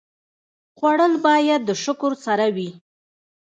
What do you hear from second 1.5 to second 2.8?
د شکر سره وي